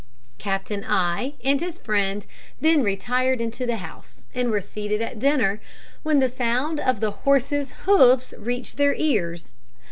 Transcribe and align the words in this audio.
Captain 0.39 0.83
I 0.83 1.33
and 1.43 1.61
his 1.61 1.77
friend 1.77 2.25
then 2.59 2.81
retired 2.81 3.39
into 3.39 3.67
the 3.67 3.75
house, 3.77 4.25
and 4.33 4.49
were 4.49 4.59
seated 4.59 4.99
at 4.99 5.19
dinner, 5.19 5.61
when 6.01 6.17
the 6.17 6.27
sound 6.27 6.79
of 6.79 7.03
horse's 7.03 7.71
hoofs 7.85 8.33
reached 8.39 8.77
their 8.77 8.95
ears. 8.95 9.53